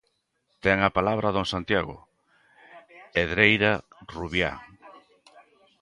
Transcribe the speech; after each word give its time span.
Ten 0.63 0.77
a 0.87 0.89
palabra 0.97 1.33
don 1.35 1.45
Santiago 1.53 1.95
Hedreira 3.17 3.73
Rubiá. 4.13 4.51